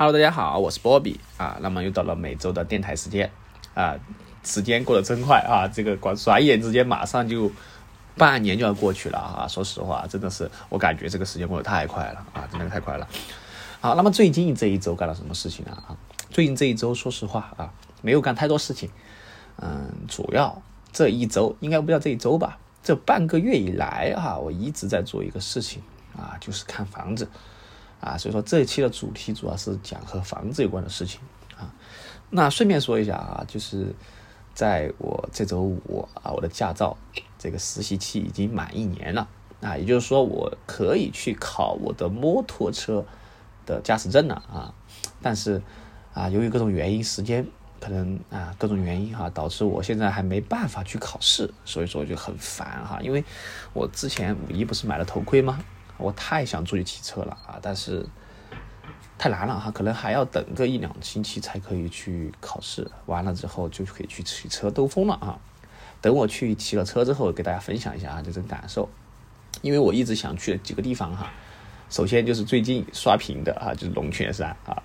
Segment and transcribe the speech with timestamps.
[0.00, 1.58] Hello，大家好，我是波比啊。
[1.60, 3.28] 那么又到了每周的电台时间
[3.74, 3.98] 啊，
[4.44, 7.50] 时间过得真快啊，这个光转眼之间马上就
[8.16, 9.48] 半年就要过去了啊。
[9.48, 13.08] 说实话，真的是我感觉这个时间过得太快了啊，真的太快了。
[13.80, 15.72] 好，那么最近这一周干了什么事情呢？
[15.72, 15.96] 啊？
[16.30, 18.88] 最近这一周，说实话啊，没有干太多事情。
[19.56, 20.62] 嗯，主要
[20.92, 22.56] 这一周应该不叫这一周吧？
[22.84, 25.82] 这半个月以来啊，我一直在做一个事情
[26.16, 27.28] 啊，就是看房子。
[28.00, 31.20] 啊，所以说这一期的主题主要是讲和房子有关的事情
[31.56, 31.72] 啊。
[32.30, 33.94] 那顺便说一下啊，就是
[34.54, 36.96] 在我这周五啊，我的驾照
[37.38, 39.28] 这个实习期已经满一年了
[39.60, 43.04] 啊，也就是说我可以去考我的摩托车
[43.66, 44.74] 的驾驶证了啊。
[45.20, 45.60] 但是
[46.14, 47.46] 啊，由于各种原因，时间
[47.80, 53.00] 可能啊各种原因哈，导致我现在还没办法去考试，所以说就很烦哈。
[53.02, 53.24] 因为
[53.72, 55.58] 我之前五一不是买了头盔吗？
[55.98, 58.06] 我太想出去骑车了啊，但是
[59.18, 62.88] 太难了哈，可能还要等个一两星期才可以去考试。
[63.06, 65.38] 完了之后就可以去骑车兜风了啊。
[66.00, 68.88] 等我去骑了车之后，给大家分享一下啊这种感受。
[69.62, 71.32] 因为我一直想去几个地方哈，
[71.90, 74.80] 首先就是最近刷屏的啊，就是龙泉山啊，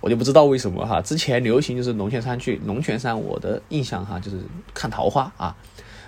[0.00, 4.40] 我就不知道为什么哈，之前流行就是龙泉山去龙泉山，我的印象哈就是
[4.74, 5.54] 看桃花啊。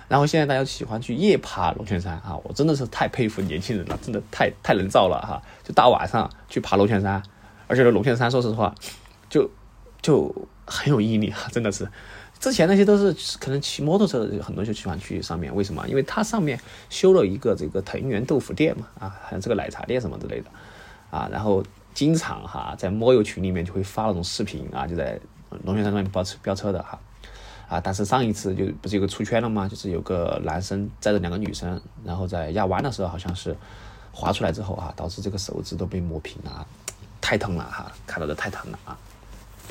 [0.09, 5.39] 然后现在大家喜欢去夜爬龙泉山啊，我真的是太佩服年轻人了，真的太太能造了哈！
[5.63, 7.21] 就大晚上去爬龙泉山，
[7.67, 8.73] 而且龙泉山说实话，
[9.29, 9.47] 就
[10.01, 10.33] 就
[10.65, 11.87] 很有毅力哈，真的是。
[12.39, 15.87] 之前那些都是可能骑摩托车的很多就喜欢去上面，为什么？
[15.87, 20.49] 因为它上面修了一个这个藤原豆腐店嘛，啊，还有这个奶茶店什么之类的，
[21.11, 21.63] 啊，然后
[21.93, 25.19] 经常哈在摩友群里面就会发那种视频啊，就在
[25.65, 26.99] 龙泉山上面飙车飙车的哈。
[27.69, 27.79] 啊！
[27.79, 29.67] 但是上一次就不是有个出圈了吗？
[29.67, 33.55] 就是有个男生载着两个女生，然后在压弯的时候，好像是
[34.11, 36.65] 滑出来之后啊，导致这个手指都被磨平了，
[37.21, 37.91] 太疼了哈！
[38.07, 38.97] 看到的太疼了啊！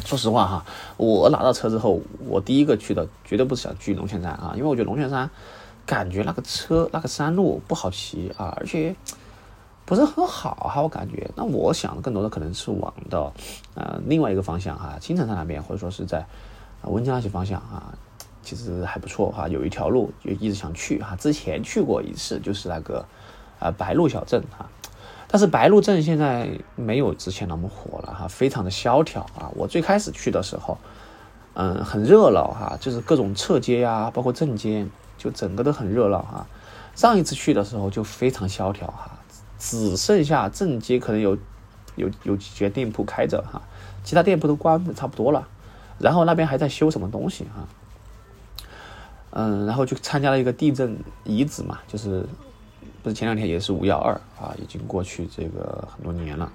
[0.04, 0.64] 说实话哈，
[0.96, 5.28] 我拿到车之后，我第一个去的绝对不是想去龙泉山啊，因为我觉得龙泉山
[5.84, 8.94] 感觉那个车那个山路不好骑啊，而且
[9.84, 11.28] 不是很好哈，我感觉。
[11.34, 13.32] 那我想的更多的可能是往的
[13.74, 16.24] 呃另外一个方向哈，青城山那边，或者说是在。
[16.82, 17.92] 啊，温江那些方向啊，
[18.42, 19.48] 其实还不错哈。
[19.48, 23.04] 有一条路就一直想去哈，之前去过一次，就是那个
[23.58, 24.68] 啊白鹿小镇哈。
[25.30, 29.50] 但是白鹿镇现在没有之前那么火了哈，非常的萧条啊。
[29.54, 30.78] 我最开始去的时候，
[31.52, 34.86] 嗯，很热闹哈，就是各种侧街呀，包括正街，
[35.18, 36.46] 就整个都很热闹哈。
[36.94, 39.18] 上一次去的时候就非常萧条哈，
[39.58, 41.36] 只剩下正街可能有
[41.96, 43.60] 有有几家店铺开着哈，
[44.02, 45.46] 其他店铺都关的差不多了。
[45.98, 47.66] 然后那边还在修什么东西哈，
[49.30, 52.24] 嗯，然后就参加了一个地震遗址嘛，就是
[53.02, 56.52] 不是前两天也是五幺二啊，已经过去这个很多年了。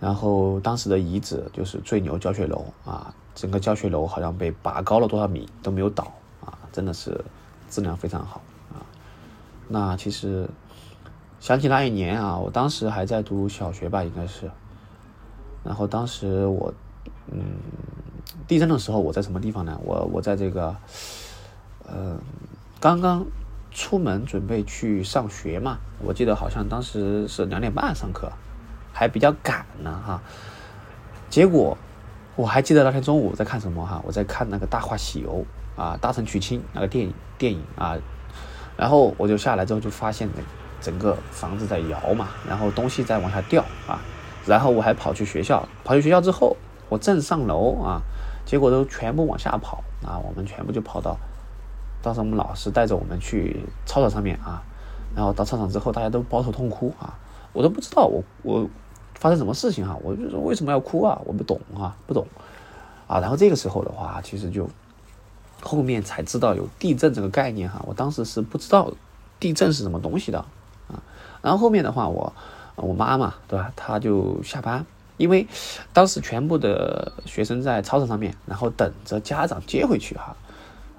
[0.00, 6.10] 然后当时的遗址就是最牛教学楼啊，整个教学楼好像被拔高了多少米都没有倒
[6.40, 7.22] 啊，真的是
[7.68, 8.40] 质量非常好
[8.72, 8.80] 啊。
[9.68, 10.48] 那其实
[11.38, 14.50] 想起那一年啊，我当时还在读小学吧，应该是。
[15.62, 16.72] 然后当时我
[17.30, 17.42] 嗯。
[18.52, 19.80] 地震的时候，我在什么地方呢？
[19.82, 20.76] 我我在这个，
[21.86, 22.18] 呃，
[22.78, 23.24] 刚刚
[23.70, 25.78] 出门准备去上学嘛。
[26.04, 28.30] 我记得好像当时是两点半上课，
[28.92, 30.20] 还比较赶呢哈。
[31.30, 31.78] 结果
[32.36, 34.02] 我还记得那天中午在看什么哈？
[34.04, 35.46] 我在看那个《大话西游》
[35.80, 37.96] 啊，《大圣娶亲》那个电影电影啊。
[38.76, 40.28] 然后我就下来之后就发现
[40.78, 43.98] 整个房子在摇嘛，然后东西在往下掉啊。
[44.44, 46.54] 然后我还跑去学校，跑去学校之后，
[46.90, 48.02] 我正上楼啊。
[48.44, 50.18] 结果都全部往下跑啊！
[50.18, 51.16] 我们全部就跑到，
[52.02, 54.62] 当时我们老师带着我们去操场上面啊，
[55.14, 57.18] 然后到操场之后，大家都抱头痛哭啊！
[57.52, 58.68] 我都不知道我我
[59.14, 61.20] 发生什么事情哈，我就说为什么要哭啊？
[61.24, 62.26] 我不懂啊，不懂
[63.06, 63.20] 啊！
[63.20, 64.68] 然后这个时候的话，其实就
[65.62, 68.92] 后面才知道有地震这个概念哈，我当时是不知道
[69.38, 70.38] 地震是什么东西的
[70.88, 71.00] 啊。
[71.40, 72.32] 然后后面的话，我
[72.74, 74.84] 我妈妈对吧，她就下班。
[75.22, 75.46] 因为
[75.92, 80.34] 当时全部的学生在操场上面，然后等着家长接回去哈，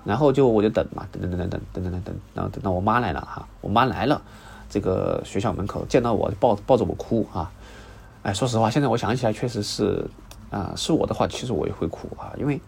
[0.05, 4.21] 然后就我就等嘛，等等等等等等等等等，然后等到我妈来了哈，我妈来了，
[4.69, 7.51] 这个学校门口见到我抱抱着我哭啊，
[8.21, 10.07] 哎，说实话，现在我想起来确实是
[10.49, 12.61] 啊，是我的话，其实我也会哭啊，因为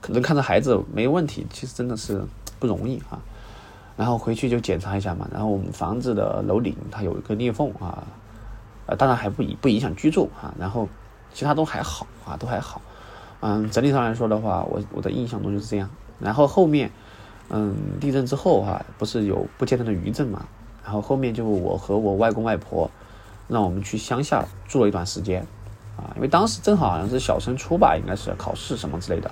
[0.00, 2.24] 可能看着孩子没问题，其实真的是
[2.58, 3.20] 不容易啊。
[3.98, 8.02] 然后回去就检查一下嘛，然后我们房子的楼顶它有一个裂缝啊，
[8.86, 10.88] 呃，当然还不影不影响居住啊，然后。
[11.32, 12.80] 其他都还好啊，都还好，
[13.40, 15.88] 嗯，整体上来说的话，我我的印象中就是这样。
[16.20, 16.90] 然后后面，
[17.48, 20.46] 嗯，地震之后哈，不是有不间断的余震嘛？
[20.84, 22.90] 然后后面就我和我外公外婆，
[23.48, 25.46] 让我们去乡下住了一段时间。
[25.96, 29.30] 啊，因为当时正好好像是小升初吧，应该是考试什么之类的，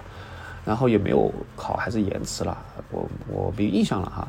[0.65, 2.57] 然后也没有考，还是延迟了，
[2.91, 4.29] 我我没印象了哈。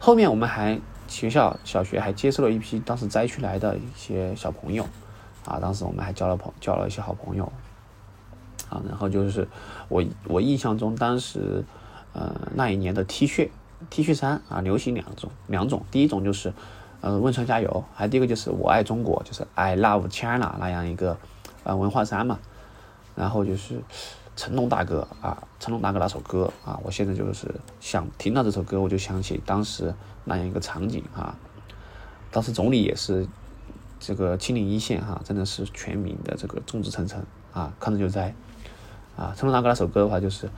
[0.00, 4.84] 后面我们还学校小学还接受了一批当时灾区来的一些小朋友，
[5.44, 7.44] 啊，当时我们还交了朋交了一些好朋友，
[8.68, 9.46] 啊，然后就是
[9.88, 11.64] 我我印象中当时
[12.12, 13.50] 呃那一年的 T 恤
[13.90, 16.52] T 恤衫啊流行两种两种，第一种就是
[17.00, 21.18] 呃汶川加油，还第一个就是我爱中国，就是 I love China 那样一个
[21.62, 22.38] 呃文化衫嘛，
[23.14, 23.82] 然后就是
[24.36, 29.94] 成龙大哥啊，成龙大哥那首歌啊，我现在就是想听到这首歌，我就想起当时
[30.24, 31.36] 那样一个场景啊。
[32.30, 33.24] 当时总理也是
[34.06, 37.24] 这个亲临一线哈，真的是全民的这个众志成城
[37.54, 38.34] 啊，抗震救灾
[39.16, 39.32] 啊。
[39.34, 40.50] 成龙大哥那首歌的话就是，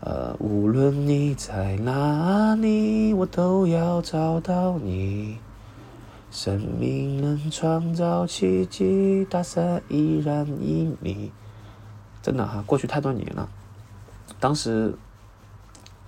[0.00, 5.38] 呃，无论你在哪里，我都要找到你。
[6.32, 11.30] 生命能创造奇迹，大山依然屹立。
[12.20, 13.48] 真的哈，过去太多年了，
[14.40, 14.92] 当时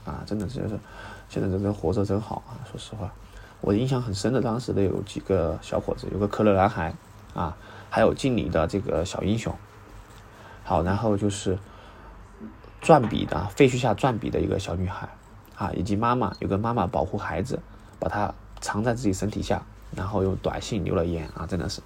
[0.04, 0.78] 啊，真的就是
[1.28, 2.58] 现在真的活着真好啊！
[2.70, 3.10] 说实话，
[3.60, 6.94] 我印象很深的，当时的有几个小伙子，有个可乐男孩
[7.34, 7.56] 啊，
[7.88, 9.54] 还有敬礼的这个小英雄，
[10.64, 11.58] 好，然后就是
[12.80, 15.08] 转笔的废墟下转笔的一个小女孩
[15.56, 17.60] 啊，以及妈妈有个妈妈保护孩子，
[17.98, 19.62] 把她藏在自己身体下，
[19.94, 21.80] 然后用短信留了言啊，真的是，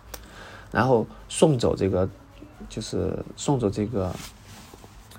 [0.70, 2.09] 然后送走这个。
[2.67, 4.15] 就是送走这个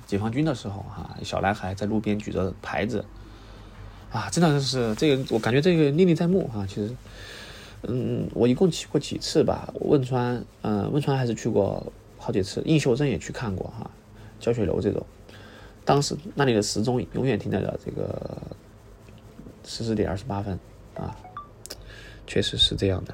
[0.08, 3.06] 解放军的时候，哈，小男孩在路边举着牌子，
[4.16, 6.66] 啊，真的是这个，我感觉这个历历在目啊。
[6.66, 6.96] 其实，
[7.84, 13.92] 嗯，我一共去过几次吧，汶川，嗯，汶川还是去过好几次，映秀镇也去看过哈，
[14.40, 15.06] 教学楼这种，
[15.84, 18.42] 当时那里的时钟永远停在了这个
[19.66, 20.58] 十四点二十八分
[20.96, 21.16] 啊，
[22.26, 23.14] 确实是这样的。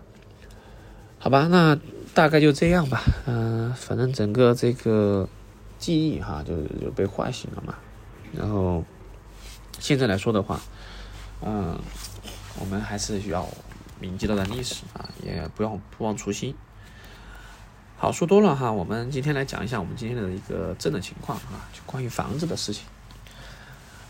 [1.17, 1.77] 好吧，那。
[2.13, 5.29] 大概就这样吧，嗯，反正整个这个
[5.79, 6.53] 记忆哈，就
[6.85, 7.73] 就被唤醒了嘛。
[8.35, 8.83] 然后
[9.79, 10.59] 现在来说的话，
[11.41, 11.79] 嗯，
[12.59, 13.47] 我们还是需要
[13.99, 16.55] 铭记到的历史啊，也不要不忘初心。
[17.97, 22.85] 好，说多了哈，我们今天来讲一下我们今天的一个震的情况啊，就关于房子的事情。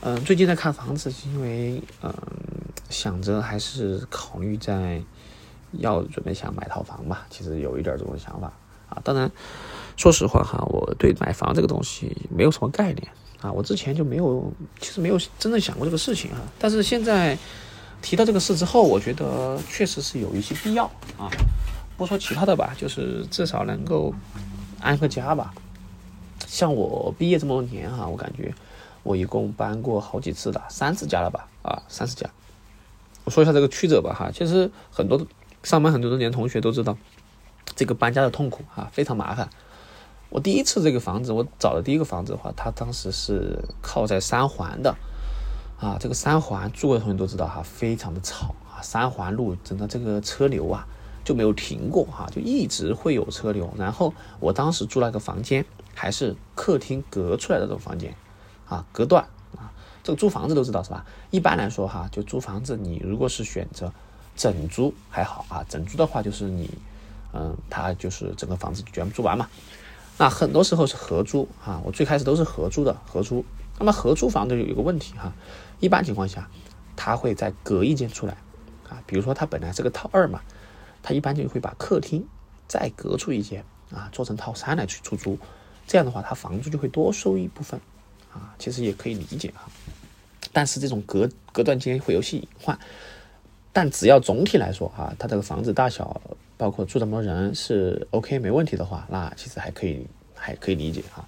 [0.02, 2.14] 嗯，最近在看房子，是因为嗯，
[2.90, 5.02] 想着还是考虑在。
[5.80, 8.52] 要准备想买套房吧，其实有一点这种想法
[8.90, 9.00] 啊。
[9.06, 9.32] 当然，
[9.96, 13.08] 说实话哈，我对买房这个东西没有什么概念
[13.42, 13.52] 啊。
[13.52, 16.38] 我之前就没有，其实没有真正想过这个事情哈。
[16.60, 17.38] 但是现在
[18.02, 20.86] 提到这个事之后，我觉得确实是有一些必要
[21.18, 21.30] 啊。
[21.98, 24.14] 不说其他的吧，就是至少能够
[24.80, 25.54] 安个家吧。
[26.48, 28.54] 像我毕业这么多年哈，我感觉
[29.04, 31.48] 我一共搬过好几次的，三次家了吧？
[31.62, 32.30] 啊，三次家。
[33.24, 35.26] 我说一下这个曲折吧哈，其实很多。
[35.64, 36.98] 上班很多年，同学都知道
[37.76, 39.48] 这个搬家的痛苦啊，非常麻烦。
[40.32, 44.96] 我第一次这个房子，我找的第一个房子的话，它当时是靠在三环的
[45.78, 45.98] 啊。
[46.00, 48.82] 这个三环住过的同学都知道哈，非常的吵啊。
[48.82, 50.88] 三环路整个这个车流啊
[51.26, 53.70] 就没有停过哈，就一直会有车流。
[53.78, 58.16] 然后我当时住那个房间还是客厅隔出来的这种房间
[58.68, 59.24] 啊，隔断
[59.58, 59.74] 啊。
[60.02, 61.06] 这个租房子都知道是吧？
[61.30, 63.92] 一般来说哈，就租房子，你如果是选择。
[64.34, 66.72] 整租还好啊，整租的话就是你，
[67.34, 69.46] 嗯，他就是整个房子全部租完嘛。
[70.22, 73.44] 那很多时候是合租啊，我最开始都是合租的，合租。
[73.80, 75.34] 那么合租房都有一个问题哈，
[75.80, 76.48] 一般情况下，
[76.96, 78.38] 他会再隔一间出来
[78.88, 80.42] 啊，比如说他本来是个套二嘛，
[81.02, 82.24] 他一般就会把客厅
[82.68, 85.40] 再隔出一间啊，做成套三来去出租。
[85.88, 87.82] 这样的话，他房租就会多收一部分
[88.32, 89.72] 啊，其实也可以理解哈。
[90.54, 92.78] 但是这种隔隔断间会有些隐患。
[93.74, 96.22] 但只要总体来说哈，它这个房子大小，
[96.58, 101.26] 包括住这么人是 OK 没问题的话，那其实还可以，还可以理解哈。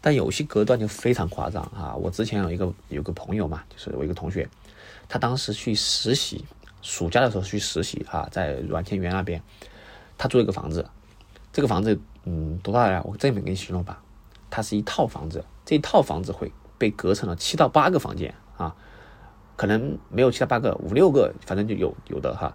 [0.00, 1.94] 但有些隔断就非常夸张啊！
[1.94, 4.48] 我之前有一个有个朋友嘛，就是我一个同学，
[5.08, 6.44] 他当时去实习，
[6.80, 9.42] 暑假的时候去实习啊，在软件园那边，
[10.16, 10.88] 他租一个房子，
[11.52, 13.02] 这个房子嗯多大呀？
[13.04, 14.00] 我这么给你形容吧，
[14.48, 18.32] 它是一套房子，这一套房子会被隔成了七到八个房间。
[19.58, 22.54] 可能没有七八个，五六个，反正就有有的哈。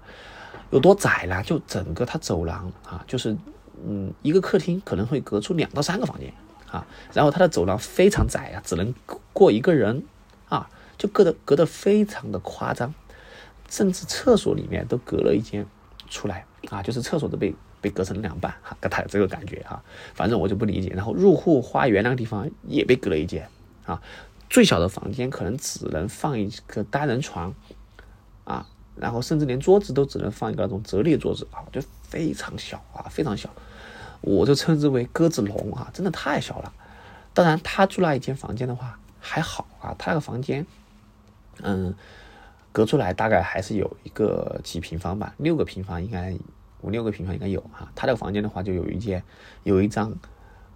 [0.71, 1.43] 有多窄啦？
[1.43, 3.35] 就整个它走廊啊，就是
[3.85, 6.33] 嗯，一个客厅可能会隔出两到三个房间
[6.71, 6.87] 啊。
[7.13, 8.95] 然后它的走廊非常窄呀，只能
[9.33, 10.01] 过一个人
[10.47, 12.93] 啊，就隔得隔得非常的夸张。
[13.69, 15.65] 甚至厕所里面都隔了一间
[16.09, 19.83] 出来啊，就是厕所都被被隔成了两半哈，他有这个感觉哈。
[20.13, 20.93] 反正我就不理解。
[20.95, 23.47] 然后入户花园那个地方也被隔了一间
[23.85, 24.01] 啊。
[24.53, 27.51] 最小的房间可能只能放一个单人床，
[28.43, 33.49] 啊，然后甚至连桌子都只能放一个那种折叠桌子啊，就非常小啊，非常小。
[34.21, 36.71] 我就称之为鸽子笼啊，真的太小了。
[37.33, 40.63] 当然，他住那一间房间的话还好啊，他那个房间，
[41.63, 41.95] 嗯，
[42.71, 46.37] 隔出来大概还是有一个几平方吧，六个平方应该
[46.81, 47.91] 五六个平方应该有哈。
[47.95, 49.23] 他那个房间的话，就有一间
[49.63, 50.13] 有一张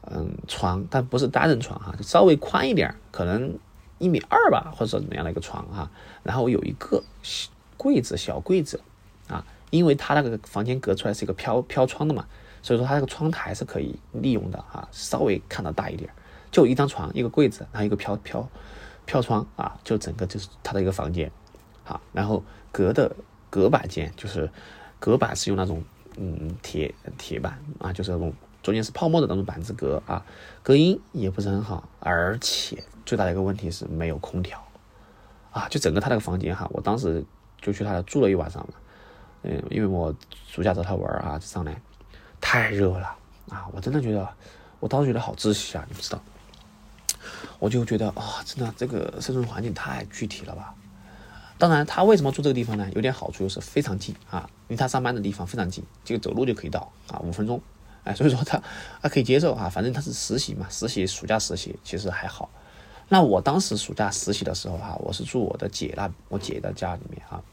[0.02, 3.56] 嗯床，但不是单人床哈，就稍微宽一点，可能
[4.00, 5.90] 一米二吧，或者怎么样的一个床哈。
[6.24, 7.04] 然后有一个
[7.78, 8.82] 柜子，小柜子
[9.28, 12.26] 啊，因为他那个房间隔出来是一个飘飘窗的嘛。
[12.64, 16.10] 所以说，它那个窗台是可以利用的啊，稍微看到大一点，
[16.52, 18.50] 就一张床，一个柜子，然后一个飘飘
[19.06, 21.32] 飘窗啊，就整个就是它的一个房间，
[21.86, 23.16] 好，然后隔的
[23.50, 24.50] 隔板间就是
[25.00, 25.82] 隔板是用那种
[26.18, 28.34] 嗯铁铁板啊，就是那种
[28.68, 30.26] 中间是泡沫的那种板子隔啊，
[30.62, 34.62] 隔音也不是很好，而且最大的一个问题是没有空调
[35.52, 37.24] 啊，就整个他那个房间哈，我当时
[37.62, 38.74] 就去他那住了一晚上嘛，
[39.44, 40.14] 嗯，因为我
[40.46, 41.82] 暑假找他玩啊，上来。
[42.42, 43.16] 太热了
[43.50, 43.68] 啊！
[43.72, 44.28] 我真的觉得，
[44.82, 45.86] 我当时觉得好窒息啊！
[45.88, 46.22] 你不知道，
[47.60, 50.76] 我就觉得啊，真的这个生存环境太具体了吧？
[51.58, 52.90] 当然，他为什么住这个地方呢？
[52.94, 57.62] 有点好处就是非常近啊，离他上班的地方非常近，就走路就可以到啊，五分钟。
[58.08, 58.62] 哎，所以说他
[59.02, 62.50] 他可以接受啊，反正他是实习嘛，实习暑假实习其实还好。
[63.10, 67.44] 那我当时暑假实习的时候哈，我是住我的姐那我姐的家里面啊，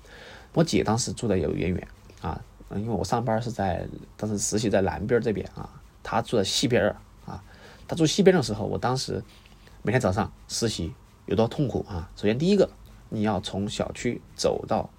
[0.52, 1.88] 我姐当时住的有点远
[2.22, 2.40] 啊。
[2.74, 5.68] 因为我上班是在当时实习在南边这边啊，
[6.02, 6.82] 她住在西边
[7.24, 7.40] 啊。
[7.86, 9.22] 她住西边的时候，我当时
[9.82, 10.92] 每天早上实习
[11.26, 12.10] 有多痛苦啊！
[12.16, 12.68] 首先第一个，
[13.10, 14.90] 你要从小区走到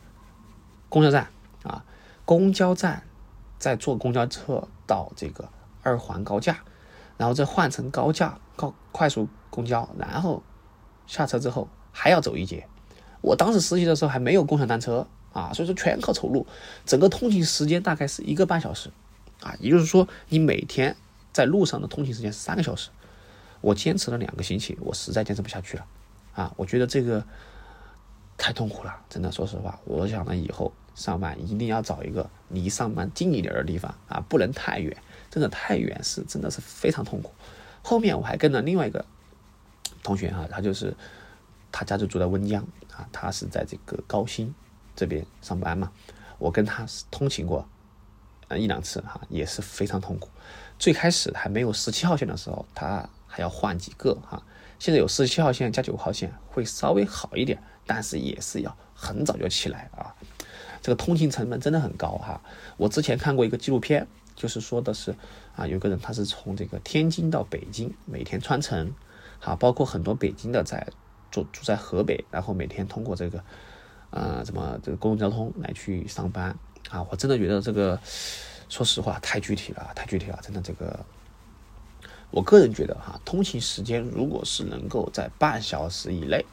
[0.87, 1.27] 公交站
[1.63, 1.83] 啊，
[2.23, 3.03] 公交站
[3.65, 5.49] 再坐公交车到这个
[5.81, 6.59] 二环高架，
[7.17, 10.43] 然后再换乘高架高快速公交，然后
[11.07, 12.67] 下车之后还要走一节。
[13.21, 15.07] 我当时实习的时候还没有共享单车。
[15.33, 16.45] 啊，所以说全靠走路，
[16.85, 18.89] 整个通勤时间大概是一个半小时，
[19.41, 20.95] 啊，也就是说你每天
[21.33, 22.89] 在路上的通勤时间三个小时。
[23.59, 25.85] 我坚持了两个星期，我实在坚持不下去了，
[26.35, 27.21] 啊，我觉得这个
[28.37, 34.95] 太痛苦了，真的，说实话，我想呢以后上班一定要找一个离上班近一点的地方，啊，不能太远，
[35.29, 37.31] 真的太远是真的是非常痛苦。
[37.83, 39.05] 后面我还跟了另外一个
[40.01, 40.95] 同学哈，他就是
[41.71, 44.51] 他家就住在温江啊，他是在这个高新。
[44.97, 45.91] 这边上班嘛，
[46.37, 47.67] 我跟他通勤过，
[48.51, 50.29] 一两次哈，也是非常痛苦。
[50.79, 54.41] 最开始还没有十七号线的时候，他还要换几个哈。
[54.79, 60.15] 现在有十七号线加九号线，会稍微好一点，但是也是要很早就起来啊。
[60.85, 62.39] 这个通勤成本真的很高哈。
[62.77, 65.15] 我之前看过一个纪录片，就是说的是
[65.55, 68.93] 啊，有个人他是从这个天津到北京，每天穿城，
[69.39, 70.85] 好，包括很多北京的在
[71.31, 73.43] 住住在河北，然后每天通过这个。
[74.11, 76.55] 呃，什么这个公共交通来去上班
[76.89, 77.03] 啊？
[77.09, 77.99] 我真的觉得这个，
[78.69, 81.03] 说实话太具体了，太具体了，真的这个，
[82.29, 86.45] 我个人觉得哈，通勤时间如果是能够在半小时以内，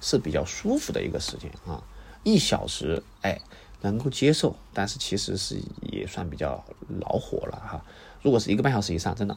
[0.00, 1.82] 是比较舒服的一个时间啊，
[2.22, 3.38] 一小时哎
[3.82, 6.64] 能够接受，但是其实是也算比较
[7.00, 7.84] 恼火了哈。
[8.22, 9.36] 如果是一个半小时以上，真的。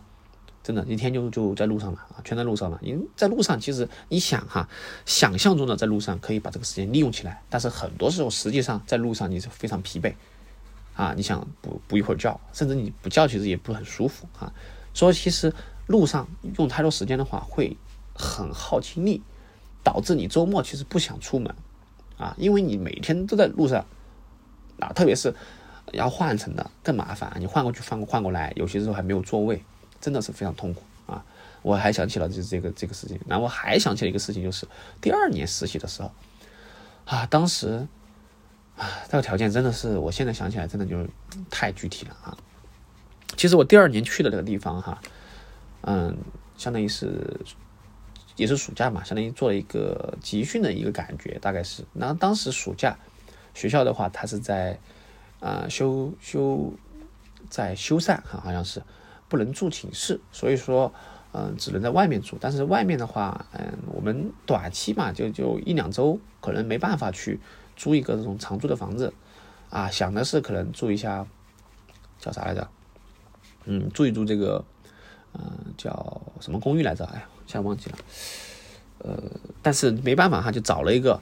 [0.65, 2.79] 真的，一天就就在路上了啊，全在路上了。
[2.81, 4.69] 因为在路上，其实你想哈，
[5.05, 10.13] 想象中的在路上可以把这个时间利用起来，但是很多时候实际上在路上你是非常疲惫
[10.95, 11.13] 啊。
[11.17, 14.53] 你想补补一会儿觉，甚至你不觉其实也不很舒服啊。
[14.93, 15.53] 所以其实
[15.87, 16.25] 路上
[16.57, 17.75] 用太多时间的话，会
[18.15, 19.21] 很耗精力，
[19.83, 21.53] 导致你周末其实不想出门
[22.17, 23.85] 啊，因为你每天都在路上
[24.79, 25.33] 啊，特别是
[25.91, 29.63] 要换乘的更麻烦，你换过去换换过来，有些时候还没有座位。
[30.01, 31.23] 真的是非常痛苦啊！
[31.61, 34.67] 我还想起了就是这个这个事情，然后我还想起了一个事情，就是
[34.99, 36.11] 第二年实习的时候
[37.05, 37.87] 啊，当时
[38.75, 41.07] 啊，这个条件真的是，我现在想起来真的就
[41.49, 42.37] 太具体了啊。
[43.37, 45.01] 其实我第二年去的那个地方哈，
[45.83, 46.17] 嗯，
[46.57, 47.39] 相当于是
[48.35, 51.85] 也是暑假嘛，相当于做了一个集训的一个感觉，大概是。
[51.93, 52.99] 然后当时暑假
[53.53, 54.79] 学校的话，它是在
[55.39, 56.73] 啊修修
[57.49, 58.81] 在修缮哈，好像是。
[59.29, 60.93] 不能住寝室，所以说，
[61.31, 62.37] 嗯，只能在外面住。
[62.39, 67.39] 但是外面的话，嗯，我们短期嘛，就就一两周，可能没办法去
[67.75, 69.11] 租一个这种长租的房子，
[69.71, 71.25] 啊，想的是可能住一下，
[72.19, 72.69] 叫啥来着？
[73.65, 74.63] 嗯，住一住这个，
[75.33, 77.03] 嗯，叫什么公寓来着？
[77.05, 77.97] 哎呀，现在忘记了。
[78.99, 79.17] 呃，
[79.63, 81.19] 但是没办法哈，就找了一个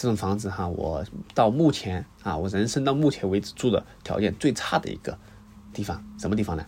[0.00, 0.66] 这种房子哈。
[0.66, 1.04] 我
[1.34, 5.18] 到目前啊，我人生到目前为止住的条件最差的一个
[5.74, 6.64] 地方，什么地方呢？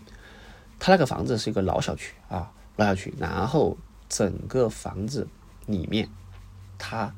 [0.78, 5.26] 他那个房子是一个老小区啊，老小区，然后整个房子
[5.64, 6.10] 里面，
[6.76, 7.14] 它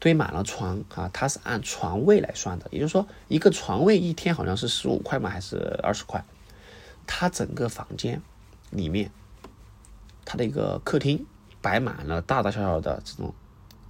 [0.00, 6.24] 堆满了床啊，它是按床位来算的，也就是说，一个床位一天好像是十五块嘛，还是二十块？
[7.06, 8.20] 它整个房间
[8.70, 9.12] 里面，
[10.24, 11.24] 它的一个客厅
[11.60, 13.32] 摆满了大大小小的这种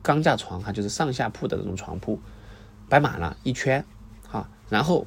[0.03, 2.19] 钢架床，哈，就是上下铺的这种床铺，
[2.89, 3.85] 摆满了一圈，
[4.29, 5.07] 哈，然后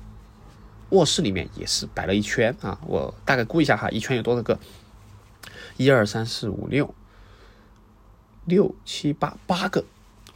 [0.90, 4.60] 卧室里面也是摆了一圈啊，我大概估一下哈，一圈有多少个？
[5.78, 6.94] 一二三四五六
[8.46, 9.84] 六七八八个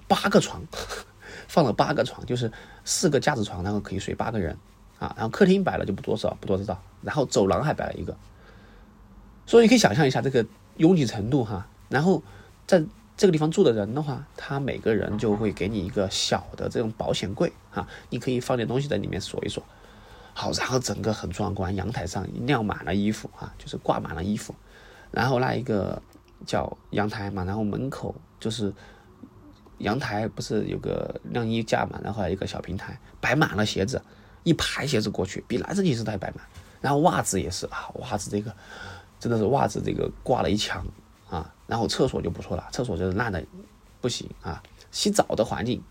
[0.07, 0.61] 八个床，
[1.47, 2.51] 放了八个床，就是
[2.83, 4.57] 四个架子床，然后可以睡八个人。
[4.99, 6.81] 啊，然后客厅摆了就不多少，不多知道。
[7.03, 8.17] 然后走廊还摆了一个，
[9.45, 10.43] 所以你可以想象一下这个
[10.77, 11.67] 拥挤程度哈。
[11.87, 12.23] 然后
[12.65, 12.83] 在
[13.17, 19.63] 这个地方住的人的话，他每个人就会给你一个小的这种保险柜啊，你可以放点东西在里面锁一锁。
[20.33, 24.53] 好，然后整个很壮观，阳台上晾满了衣服啊，就是挂满了衣服。
[25.09, 25.99] 然后那一个
[26.45, 28.71] 叫阳台嘛，然后门口就是
[29.79, 33.99] 阳台，不是有个晾衣架嘛，然后还有一个小平台，摆满了鞋子。
[34.43, 36.45] 一排鞋子过去，比男生寝室都还摆满，
[36.79, 38.55] 然后袜子也是啊，袜子这个
[39.19, 40.85] 真的是袜子这个挂了一墙
[41.29, 43.43] 啊，然后厕所就不错了，厕所就是烂的
[44.01, 45.83] 不行啊，洗澡的环境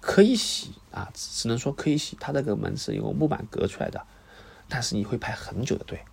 [0.00, 4.04] 可以洗啊，只能说可以洗，它这个门是用木板隔出来的，
[4.68, 6.04] 但是你会排很久的队，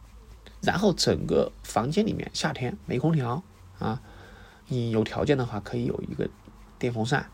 [0.61, 3.43] 然后整个房间里面夏天没空调
[3.79, 4.01] 啊，
[4.67, 6.29] 你有条件的话可以有一个
[6.79, 7.29] 电风扇，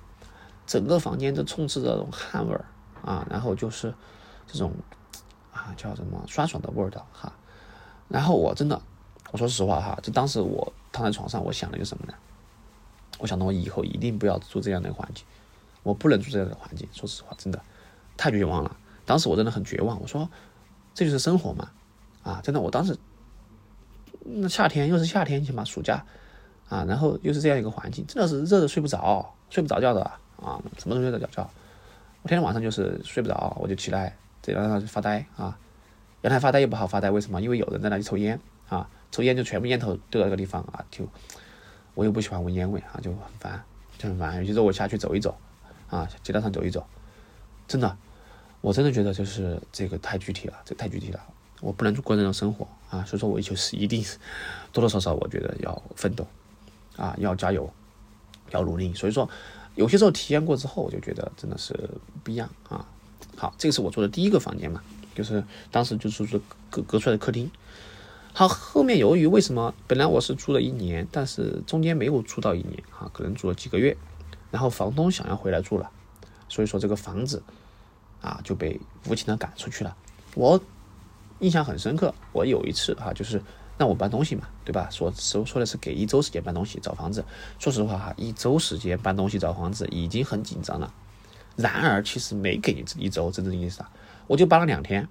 [0.66, 2.66] 整个房间都充斥着这种汗味儿
[3.04, 3.94] 啊，然后就是。
[4.46, 4.74] 这种
[5.54, 7.32] 啊叫什么酸爽的味道哈，
[8.10, 8.80] 然后我真的
[9.32, 12.14] 我说实话哈，就当时我躺在床上，我想了一个什么呢？
[13.20, 15.26] 我想到我以后一定不要住这样的环境，
[15.84, 16.88] 我不能住这样的环境。
[16.94, 17.62] 说实话，真的
[18.16, 18.78] 太绝望了。
[19.06, 20.00] 当时我真的很绝望。
[20.02, 20.30] 我说
[20.94, 21.70] 这就是生活嘛
[22.24, 22.40] 啊！
[22.42, 22.98] 真的，我当时
[24.22, 26.06] 那夏天又是夏天，起码暑假
[26.70, 30.02] 啊，然后又是这样一个环境，真的是热的睡不着，睡不着觉的
[30.42, 31.50] 啊，什么都睡得着觉。
[32.22, 34.16] 我天天晚上就是睡不着，我就起来。
[34.42, 35.58] 在阳台上发呆啊，
[36.22, 37.42] 阳台发呆也不好发呆，为什么？
[37.42, 41.08] 因为有人在那里抽烟啊，抽烟就全部烟头丢到那个地方啊，就
[41.94, 43.64] 我又不喜欢闻烟味啊，就很烦，
[44.00, 44.38] 就很烦。
[44.38, 45.38] 有些时候我下去走一走
[45.88, 46.84] 啊，街道上走一走，
[47.68, 47.96] 真的，
[48.60, 51.20] 我真的觉得就是这个太具体了，这太具体了，
[51.62, 54.04] 我不能过那种生活啊，所以说我就是一定
[54.72, 56.26] 多多少少我觉得要奋斗
[56.98, 57.72] 啊，要加油，
[58.50, 58.92] 要努力。
[58.96, 59.30] 所以说
[59.76, 61.88] 有些时候体验过之后，我就觉得真的是
[62.24, 62.84] 不一样啊。
[63.38, 64.82] 好，这个是我住的第一个房间嘛，
[65.14, 67.52] 就是当时就是说隔隔出来的客厅。
[68.36, 73.96] 好，后面由于为什么本来我是租了一年，但是中间没有租到一年，哈，可能住了几个月，
[74.50, 75.88] 然后房东想要回来住了，
[76.50, 77.44] 所以说这个房子
[78.22, 79.96] 啊就被无情的赶出去了。
[80.34, 80.60] 我
[81.42, 83.40] 印象很深刻，我有一次哈，就是
[83.78, 84.90] 让我搬东西嘛，对吧？
[84.90, 87.24] 说说说的是给一周时间搬东西找房子，
[87.60, 90.92] 说实话哈，一周时间搬东西找房子已经很紧张了。
[91.56, 93.92] 然而，其实没给一周真正意思啊，
[94.26, 95.08] 我就搬了两天，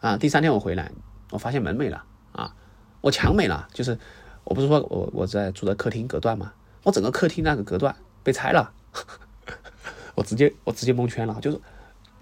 [0.00, 0.92] 啊，第三天我回来，
[1.30, 2.54] 我发现门没了啊，
[3.00, 3.98] 我墙没了，就是
[4.44, 8.72] 我不是说我我在住的客厅隔断嘛，我整个客厅那个隔断被拆了，
[10.14, 11.60] 我直接我直接蒙圈了，就是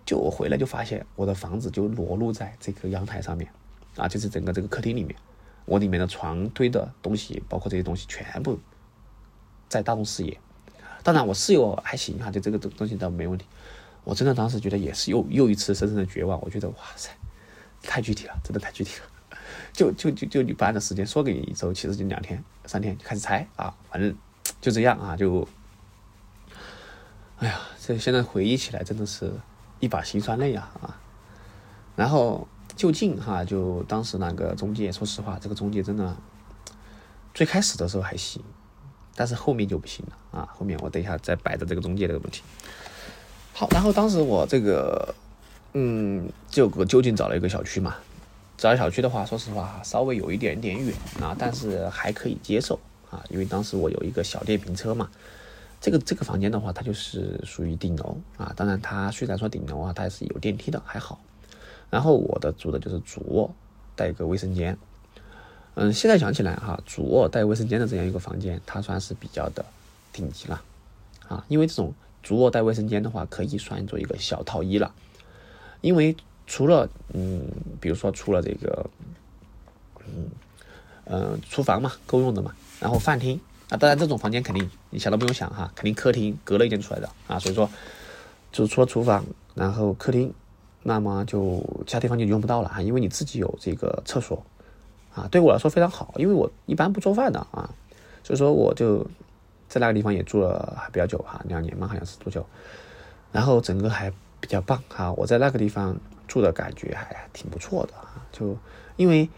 [0.04, 3.50] 就我回来就发现我的房子就裸露在这个阳台上面，
[3.96, 5.16] 啊，就是整个这个客厅里面，
[5.64, 8.58] 我里面的床堆的东西，包括这些东西全部
[9.68, 10.38] 在大众视野。
[11.02, 13.46] 当然，我室友还行哈，就这个东东西倒没问题。
[14.02, 16.40] 我真的当时觉得也是又又一次深深的绝望。
[16.42, 17.10] 我觉得哇塞，
[17.82, 19.06] 太具体了，真的太具体了。
[19.72, 24.14] 就就就就你搬的时间说给你一周，其实就两天三天就开始拆啊，反正
[24.60, 25.46] 就这样啊，就，
[27.38, 29.32] 哎呀，这现在回忆起来真的是
[29.80, 31.00] 一把辛酸泪啊啊。
[31.94, 36.16] 然后就近哈，就当时那个中介，说实话，这个中介真的
[37.34, 38.42] 最开始的时候还行。
[39.18, 40.48] 但是后面就不行了啊！
[40.52, 42.42] 后面我等一下再摆着这个中介这个问题。
[43.54, 45.14] 好，然后当时我这个，
[45.72, 47.96] 嗯，就我就近找了一个小区嘛。
[48.56, 52.78] 找小区的话，说实话稍微有一点点远啊，但是还可以接受
[53.10, 55.10] 啊，因为当时我有一个小电瓶车嘛。
[55.78, 61.20] 这个这个房间的话，它就是属于顶楼啊，当然它虽然说顶楼啊，它是有电梯的，还好。
[61.90, 63.54] 然后我的住的就是主卧，
[63.94, 64.76] 带一个卫生间。
[65.74, 69.62] 嗯，现在想起来哈，主卧带卫生间的这样一个房间，它算是比较的
[70.14, 70.62] 顶级了，
[71.28, 74.92] 啊，因为这种主卧带卫生间的话，可以算作一个小套一了。
[75.82, 76.16] 因为
[76.46, 77.42] 除了嗯，
[77.80, 78.88] 比如说除了这个，
[80.06, 80.30] 嗯
[81.04, 87.68] 嗯，厨房嘛，够用的嘛，然后饭厅啊，当然这种房间肯定你想都不用想哈，肯定客厅隔了一间出来的啊，所以说
[88.52, 90.32] 就除了厨房，然后客厅，
[90.82, 94.42] 那么就其他地方就用不到了哈，因为你自己有这个厕所。
[95.14, 97.70] 啊，对我来说非常好，因为我一般不做饭的啊，
[98.22, 98.98] 所以说我就
[99.66, 102.44] 在那个地方也住了还比较久哈，两年嘛好像是多久，
[103.32, 108.56] 然后整个还比较棒哈，我在那个地方住的感觉还挺不错的啊，就
[108.96, 109.28] 因为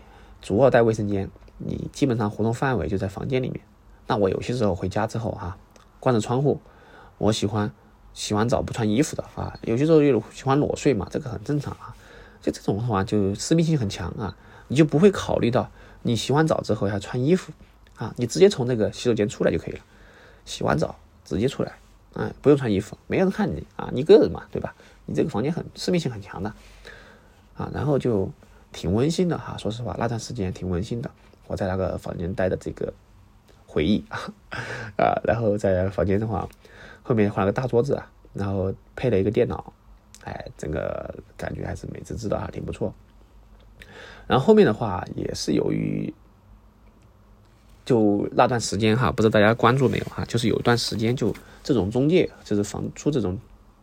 [0.40, 3.60] 主卧带卫生间，你基本上活动范围就在房间里面。
[4.06, 5.56] 那我有些时候回家之后哈，
[6.00, 6.60] 关着窗户，
[7.18, 7.70] 我喜欢
[8.14, 11.94] 洗完澡不穿衣服的啊，有些时候又喜欢裸睡嘛，这个很正常啊。
[12.40, 14.36] 就这种的话，就私密性很强啊，
[14.68, 15.68] 你就不会考虑到
[16.02, 17.52] 你洗完澡之后要穿衣服
[17.96, 19.80] 啊，你直接从那个洗手间出来就可以了，
[20.44, 21.72] 洗完澡直接出来，
[22.20, 24.74] 嗯，不用穿衣服，没有人看你啊，你一个人嘛，对吧？
[25.06, 26.52] 你这个房间很私密性很强的
[27.56, 28.28] 啊，然后就
[28.72, 31.08] 挺温馨的哈，说实话那段时间挺温馨的，
[31.46, 32.92] 我在那个房间待的这个
[33.66, 34.18] 回忆啊
[34.98, 36.48] 啊，然后在房间的话，
[37.04, 39.72] 后面换了个大桌子啊，然后配了一个电脑。
[40.24, 42.92] 哎，整个感觉还是美滋滋的哈，挺不错。
[44.26, 46.12] 然后后面的话也是由于，
[47.88, 53.38] 就那段时间哈，不知道大家关注没有哈，就是有一段时间就这种中介就是房出这种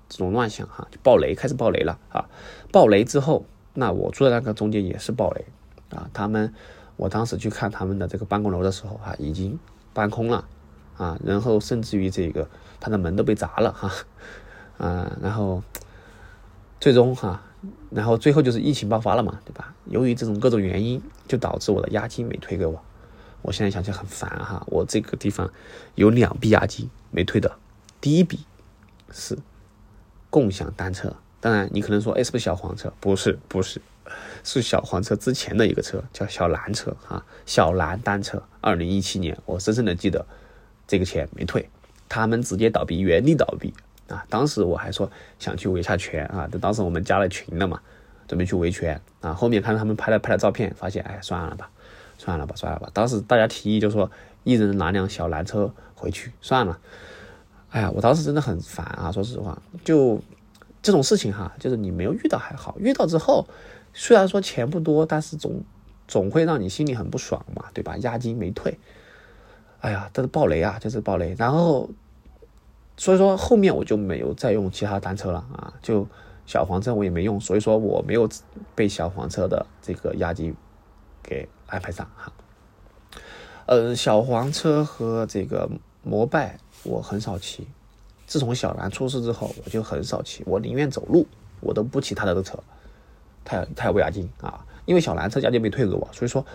[0.07, 2.23] 这种乱象哈，就爆雷开始爆雷了啊。
[2.71, 5.45] 爆雷之后，那我住的那个中介也是爆雷
[5.89, 6.07] 啊。
[6.13, 6.53] 他们
[6.97, 9.57] 我当时去看他们的这个办公楼的时候哈，已经
[9.91, 10.45] 搬空了
[10.97, 12.47] 啊，然后甚至于这个
[12.79, 13.91] 他的门都被砸了哈，
[14.77, 15.63] 啊，然后。
[16.77, 17.41] 最终哈，
[17.89, 19.73] 然后最后就是疫情爆发了嘛，对吧？
[19.85, 22.79] 由于这种各种原因，就导致我的押金没退给我。
[23.45, 25.47] 我现在想起来很烦哈，我这个地方
[25.93, 27.55] 有两笔押金没退的。
[28.01, 28.39] 第一笔
[29.12, 29.38] 是
[30.31, 32.91] 共享单车，当然你可能说，哎，是不是小黄车？
[32.99, 33.79] 不是，不是，
[34.43, 38.41] 是小黄车之前的一个车，叫小蓝车哈，小蓝单车。
[38.62, 40.25] 二零一七年，我深深的记得
[40.88, 41.69] 这个钱没退，
[42.10, 43.71] 他们直接倒闭，原地倒闭。
[44.08, 47.79] 啊，当时我还说想去维下权啊，当时我们加了群了嘛，
[48.27, 49.34] 准备去维权啊。
[49.34, 51.69] 后面看到他们拍了拍了照片，发现哎，算了吧，
[52.25, 52.89] 算了吧，算了吧。
[52.91, 54.09] 当时大家提议就说
[54.43, 56.77] 一人拿辆小蓝车回去算了。
[57.69, 60.19] 哎呀，我当时真的很烦啊，说实话，就
[60.81, 63.45] 这种事情哈，就是你没有遇到还好，遇到之后
[63.93, 65.61] 虽然说钱不多，但是总
[66.07, 67.95] 总会让你心里很不爽嘛，对吧？
[67.97, 68.77] 押金没退，
[69.79, 71.89] 哎呀，这是暴雷啊，就是暴雷，然后。
[72.97, 76.07] 所以说后面我就没有再用其他单车了啊，就
[76.45, 78.25] 小黄车我也没用，所以说我没有
[78.73, 80.55] 被小黄车的这个押金
[81.21, 82.32] 给安排上哈。
[83.65, 85.69] 呃，小黄车和这个
[86.04, 87.67] 摩拜我很少骑，
[88.25, 91.28] 自从小蓝出事之后，我就很少骑，我宁愿走路，
[91.62, 92.58] 我都不骑他的车，
[93.43, 96.45] 太太不押金啊，因为小蓝车押金没退给我，所以说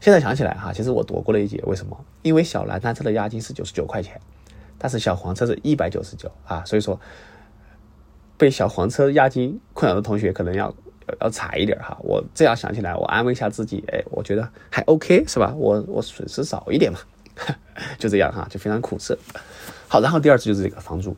[0.00, 2.04] 现在想起来哈，其实我躲过了一劫，为什么？
[2.22, 4.20] 因为小蓝单车的押金是九十九块钱。
[4.82, 6.98] 但是小黄车是一百九十九啊，所以说
[8.38, 10.74] 被小黄车押金困扰的同学可能要
[11.20, 11.96] 要惨一点哈。
[12.00, 15.54] 我这样想起来，我安慰一下自己，哎，我觉得还 OK 是吧？
[15.56, 16.98] 我我损失少一点嘛，
[17.98, 19.18] 就这样哈，就非常苦涩。
[19.88, 21.16] 好，然后第二次就是这个房租，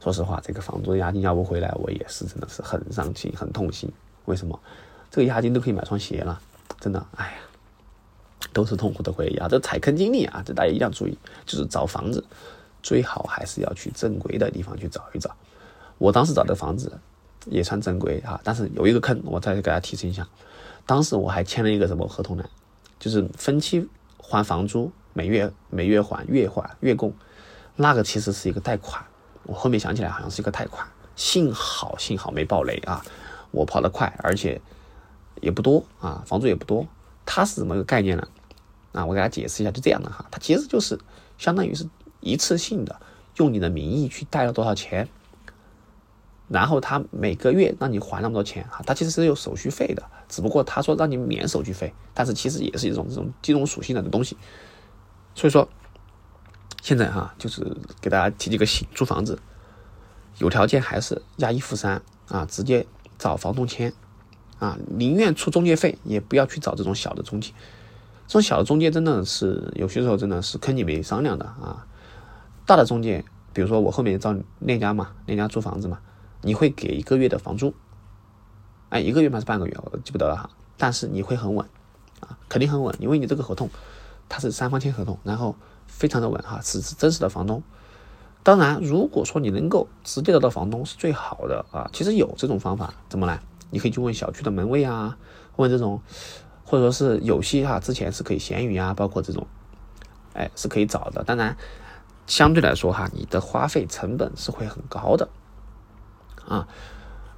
[0.00, 3.90] 说实话，这个房租押金要不回来，我也是真的是很伤心、很痛心。
[4.26, 4.58] 为什么？
[5.10, 6.40] 这个押金都可以买双鞋了，
[6.80, 7.32] 真的，哎呀，
[8.52, 9.48] 都是痛苦的回忆啊！
[9.48, 12.24] 这踩坑经历啊，这大家一定要注意，就是找房子。
[12.82, 15.34] 最好还是要去正规的地方去找一找。
[15.96, 16.92] 我当时找的房子
[17.46, 20.26] 也算正规哈，但是有一个坑，我再给大家提醒一下。
[20.86, 22.44] 当时我还签了一个什么合同呢？
[22.98, 27.12] 就是分期还房租，每月每月还，月还月供。
[27.76, 29.04] 那个其实是一个贷款。
[29.44, 30.86] 我后面想起来好像是一个贷款。
[31.16, 33.04] 幸好幸好没爆雷啊！
[33.50, 34.60] 我跑得快，而且
[35.40, 36.86] 也不多啊，房租也不多。
[37.26, 38.28] 它是怎么个概念呢？
[38.92, 40.24] 啊，我给大家解释一下，就这样的哈。
[40.30, 40.98] 它其实就是
[41.38, 41.86] 相当于是。
[42.26, 42.98] 一次性的
[43.36, 45.06] 用你的名义去贷了多少钱，
[46.48, 54.36] 然后他每个月让你还那么多钱哈，他其实是有手续费的，只不过他说让你免手续费，但是其实也是一种这种金融属性的东西。
[55.34, 55.68] 所以说，
[56.82, 59.38] 现在哈就是给大家提几个醒：租房子
[60.38, 62.86] 有条件还是押一付三啊，直接
[63.18, 63.92] 找房东签
[64.58, 67.52] 啊，宁愿出中介费也不要去找这种小的中介，
[68.26, 71.86] 这种小的中介真的是有些时候真的是坑你没商量的啊。
[72.66, 75.98] 大的中介，比如说我后面找链家嘛，链家租房子嘛，
[76.44, 77.74] 你会给一个月的房租，
[78.90, 80.50] 哎，一个月还是半个月，我记不得了哈。
[80.76, 81.66] 但是你会很稳，
[82.20, 83.70] 啊，肯定很稳，因为你这个合同
[84.28, 87.62] 它是三方签合同，然后非常的稳哈，是是真实的房东。
[88.42, 91.88] 当然，如果说你能够直接找到房东是最好的啊。
[91.92, 93.40] 其实有这种方法，怎么来？
[93.70, 95.16] 你可以去问小区的门卫啊，
[95.56, 96.02] 问这种，
[96.64, 99.46] 或者说是有些哈，之前是可以闲鱼啊，包括这种，
[100.34, 101.24] 哎，是可以找的。
[101.24, 101.56] 当然。
[102.26, 105.28] 相对来说哈，你的花费成本是会很高的，
[106.46, 106.68] 啊，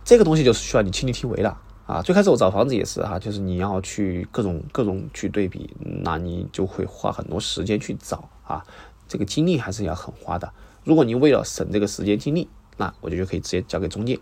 [0.05, 2.03] 这个东西就是需要你亲力亲为了啊。
[2.03, 8.65] 最开始我找房子也是哈，就是你要去各种各种去对比，那你就会花很多时间去找啊，
[9.09, 10.53] 这个精力还是要很花的。
[10.85, 14.19] 如果你为了省这个时间精力，那我就就可以直接交给中介，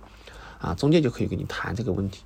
[0.58, 2.22] 啊，中介就可以跟你谈这个问题，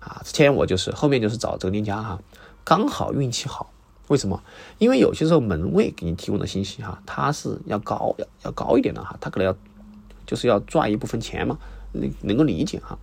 [0.00, 2.20] 啊，之前我就是后面就是找这个链家哈，
[2.64, 3.70] 刚好运气好。
[4.08, 4.42] 为什么？
[4.78, 9.56] 因为有些时候门卫给你提供的信息哈，他是要高要要高一点的哈，他可能要
[10.26, 11.56] 就是要赚一部分钱嘛，
[11.92, 12.98] 能能够理解哈。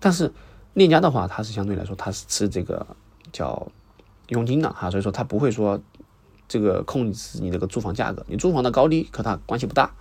[0.00, 0.32] 但是
[0.74, 2.86] 链家的话，它是相对来说它是吃这个
[3.32, 3.66] 叫
[4.28, 5.80] 佣金的哈，所以说它不会说
[6.48, 9.92] 这个控制你这个租房价格，你租房的高低和它关系不大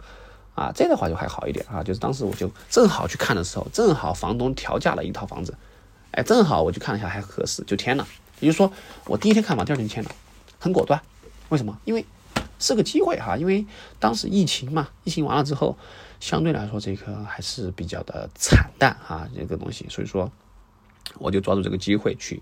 [0.56, 0.72] 啊。
[0.74, 5.56] 这的话就还好一点啊，就是当时我就正好去看的时候，正好房东调价了一套房子，
[6.12, 8.08] 哎，正好我就看了一下还合适，就签了。
[8.40, 8.72] 也就是说，
[9.06, 10.12] 我第一天看房，第二天签了。
[10.60, 11.00] 很果断，
[11.50, 11.78] 为什么？
[11.86, 12.06] 因为
[12.60, 13.66] 是个机会哈，因为
[14.00, 15.78] 当时疫情嘛，疫情完了之后，
[16.22, 20.32] 相对来说这一颗还是比较的惨淡啊，这个东西，所以说
[21.18, 22.42] 我就抓住这个机会去，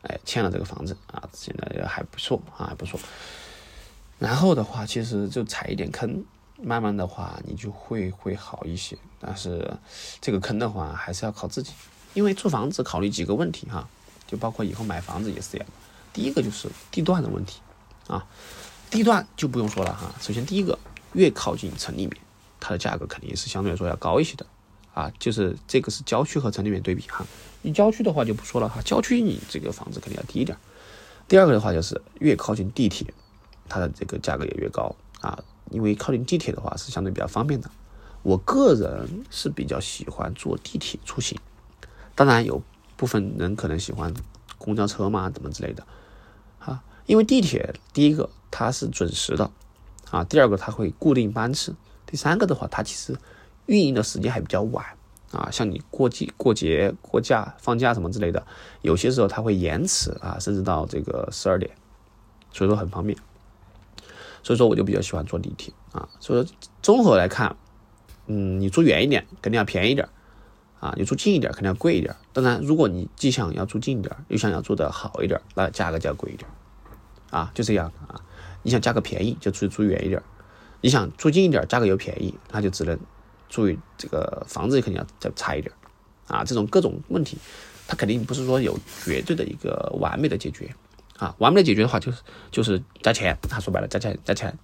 [0.00, 2.98] 哎，签了这个房子啊，现在还不错啊，还不错。
[4.18, 6.24] 然后的话，其实就踩一点坑，
[6.56, 8.96] 慢慢的话你就会会好一些。
[9.20, 9.72] 但是
[10.20, 11.72] 这个坑的话，还是要靠自己，
[12.14, 13.86] 因为租房子考虑几个问题哈，
[14.26, 15.66] 就包括以后买房子也是这样。
[16.14, 17.60] 第一个就是地段的问题，
[18.08, 18.26] 啊，
[18.90, 20.14] 地段就不用说了哈。
[20.20, 20.78] 首先第一个，
[21.12, 22.16] 越靠近城里面，
[22.62, 24.46] 它的价格肯定是相对来说要高一些的，
[24.94, 27.26] 啊，就是这个是郊区和城里面对比哈。
[27.62, 30.56] 你郊区的话就不说了哈，郊区你这个房子肯定要低一点。
[31.26, 33.12] 第二个的话就是越靠近地铁，
[33.68, 37.68] 它的这个价格也越高啊，因为靠近地铁的话是相对比较方便的。
[38.22, 41.36] 我个人是比较喜欢坐地铁出行，
[42.14, 42.62] 当然有
[42.96, 44.14] 部分人可能喜欢
[44.58, 45.84] 公交车嘛，怎么之类的。
[46.60, 49.50] 啊，因为地铁第一个它是准时的，
[50.12, 51.74] 啊，第二个它会固定班次，
[52.12, 53.16] 第三个的话它其实
[53.64, 54.84] 运营的时间还比较晚，
[55.32, 58.46] 啊，像你过季、过节、过假、放假什么之类的，
[58.82, 61.70] 有些时候它会延迟啊，甚至到这个十二点，
[62.52, 63.18] 所以说很方便，
[64.42, 67.56] 所以说我就比较喜欢坐地铁啊，所以说综合来看，
[68.26, 70.06] 嗯，你住远一点肯定要便宜点。
[70.80, 72.12] 啊，你住近一点肯定要贵一点。
[72.32, 76.50] 当然，如果你既想要住近一点，又想要住的好一点，那价格就要贵一点。
[77.30, 78.20] 啊，就这样啊。
[78.64, 80.20] 你想价格便宜，就住住远一点；
[80.82, 82.98] 你想住近一点，价格又便宜，那就只能
[83.48, 83.66] 住
[83.96, 85.72] 这个房子肯定要再差一点。
[86.26, 87.38] 啊，这种各种问题，
[87.86, 90.74] 它肯定不是说有绝对的一个完美的解决。
[91.18, 93.36] 啊，完美的解决的话，就是就是加钱。
[93.48, 94.58] 他说白了，加钱加钱，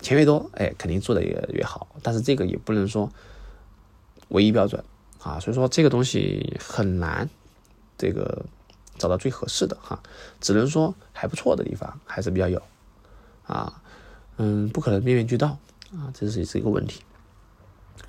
[0.00, 1.88] 钱越多，哎，肯定做的也越好。
[2.02, 3.10] 但是这个也不能说
[4.28, 4.84] 唯一标准。
[5.22, 7.30] 啊，所以说这个东西很难，
[7.96, 8.44] 这个
[8.98, 9.98] 找到最合适的哈，
[10.38, 12.62] 只能说还不错的地方还是比较有，
[13.46, 13.80] 啊，
[14.36, 15.48] 嗯，不可能面面俱到
[15.92, 17.02] 啊，这是也是一个问题。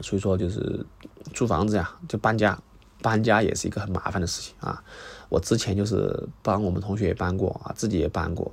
[0.02, 0.86] 所以说就是
[1.34, 2.58] 租房子呀，就搬家，
[3.02, 4.84] 搬家也是一个很麻烦的事情啊。
[5.30, 8.52] 我之前就是帮我们同学也搬过啊，自己也搬过，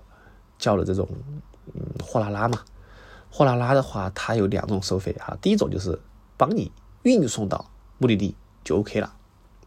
[0.59, 1.09] 叫了这种
[1.75, 2.61] 嗯货拉拉嘛，
[3.31, 5.99] 货拉拉的话它有两种收费哈，第一种就是
[6.37, 6.71] 帮你
[7.03, 8.35] 运送到目的地。
[8.65, 9.13] 就 OK 了，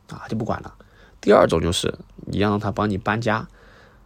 [0.07, 0.73] 啊，就不管了。
[1.19, 1.93] 第二种就是
[2.27, 3.45] 你要让他帮你搬家，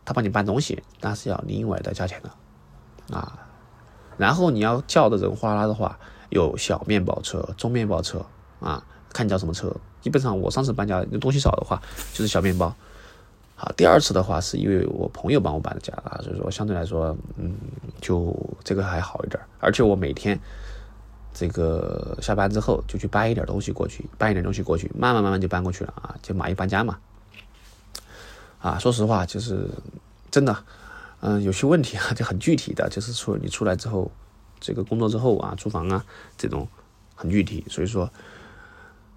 [0.04, 3.38] 他帮你搬东西，那是要另外的价钱的，啊。
[4.20, 5.98] 然后你要叫的这种货拉的话，
[6.30, 8.24] 有小面包车、中面包车，
[8.60, 9.74] 啊，看你叫什么车。
[10.02, 11.82] 基本上我上次搬家东西少的话，
[12.14, 12.72] 就是小面包。
[13.56, 17.56] 好，第二次的话是因为我朋友帮我搬的家啊，所以说相对来说，嗯，
[18.00, 19.42] 就这个还好一点。
[19.60, 20.40] 而且我每天。
[21.32, 26.98] 这个下班之后就去搬一点东西过去，搬一点东西过去，慢慢慢慢就搬过去了啊，就蚂蚁搬家嘛。
[28.60, 29.70] 啊，说实话就是
[30.32, 30.58] 真的，
[31.22, 34.12] 嗯，有些问题啊就很具体的，就是说你出来之后，
[34.60, 36.06] 这个工作之后啊，租房啊
[36.38, 36.68] 这种
[37.16, 38.10] 很具体，所以说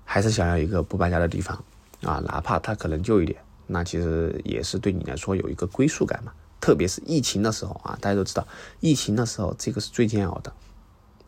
[0.05, 1.65] 还是想要一个不搬家的地方
[2.03, 6.33] 啊，哪怕它可能旧一点，那其实也是对你来说有一个归属感嘛。
[6.61, 8.47] 特别是疫情的时候啊，大家都知道，
[8.81, 10.53] 疫情的时候这个是最煎熬的。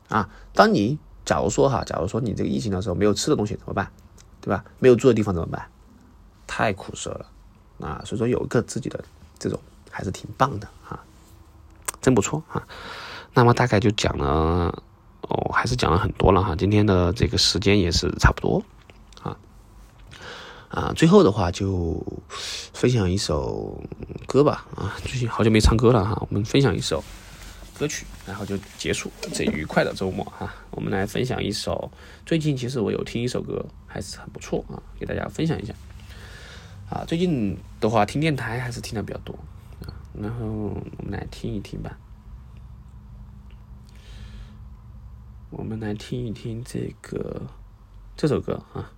[0.09, 3.91] 啊，当你假如说哈，假如说你这个疫情的时候没有吃的东西怎么办？
[4.41, 4.65] 对吧？
[4.79, 5.67] 没有住的地方怎么办？
[6.47, 7.27] 太苦涩了
[7.81, 8.03] 啊！
[8.05, 9.03] 所以说有一个自己的
[9.39, 9.59] 这种
[9.95, 10.99] 还是挺棒的哈，
[12.03, 12.67] 真不错哈。
[13.33, 14.83] 那么大概就讲了
[15.23, 16.57] 哦，还是讲了很多了哈。
[16.57, 18.63] 今天的这个时间也是差不多
[19.23, 19.37] 啊
[20.69, 20.93] 啊。
[20.97, 22.05] 最后的话就
[22.73, 23.81] 分享一首
[24.27, 27.05] 歌吧啊，最近好久没唱歌了哈，我们分享一首。
[27.77, 30.49] 歌曲，然后就结束这愉快的周末哈。
[30.71, 31.91] 我们来分享一首，
[32.25, 35.75] 最近其实我有听一首歌，还是很不错啊，给大家分享一下。
[36.89, 39.37] 啊，最近的话听电台还是听的比较多，
[40.15, 41.99] 然后我们来听一听吧。
[45.51, 47.43] 我们来听一听这个
[48.17, 48.91] 这首歌啊，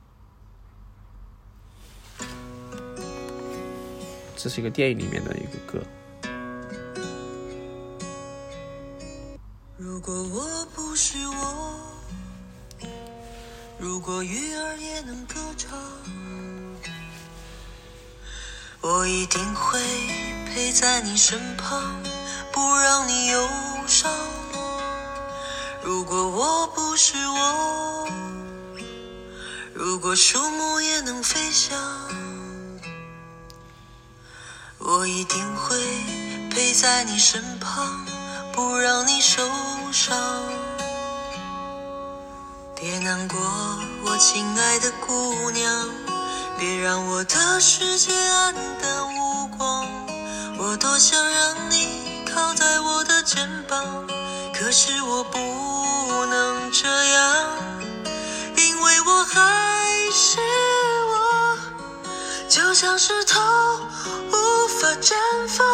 [4.36, 5.82] 这是一个电影里面的一个歌。
[9.76, 11.78] 如果我不是我，
[13.78, 15.78] 如果鱼儿也能歌唱，
[18.80, 20.45] 我一定会。
[20.56, 21.82] 陪在你身旁，
[22.50, 23.46] 不让你忧
[23.86, 24.10] 伤。
[25.84, 28.08] 如果我不是我，
[29.74, 31.78] 如果树木也能飞翔，
[34.78, 35.76] 我一定会
[36.48, 38.06] 陪在你身旁，
[38.54, 39.46] 不让你受
[39.92, 40.16] 伤。
[42.74, 43.38] 别难过，
[44.06, 45.86] 我亲爱的姑娘，
[46.58, 49.86] 别让我的世界黯淡无光。
[50.58, 54.06] 我多想让你靠在我的肩膀，
[54.54, 55.38] 可是我不
[56.26, 57.58] 能这样，
[58.56, 60.38] 因为我还是
[61.12, 63.38] 我，就像石头
[64.28, 65.14] 无法绽
[65.46, 65.66] 放。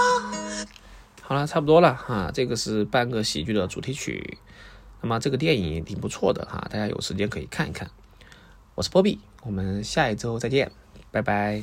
[1.23, 4.39] 好了，差不多了哈，这个是半个喜剧的主题曲。
[5.01, 7.89] 那么这个电影也挺不错的哈，大家有时间可以看一看。
[8.75, 10.73] 我是波比，我们下一周再见，
[11.13, 11.63] 拜拜。